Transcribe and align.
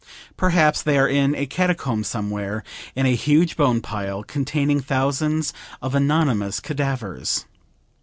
Perhaps 0.35 0.81
they 0.81 0.97
are 0.97 1.07
in 1.07 1.35
a 1.35 1.45
catacomb 1.45 2.03
somewhere, 2.03 2.63
in 2.95 3.05
a 3.05 3.13
huge 3.13 3.55
bone 3.55 3.81
pile 3.81 4.23
containing 4.23 4.79
thousands 4.79 5.53
of 5.79 5.93
anonymous 5.93 6.59
cadavers. 6.59 7.45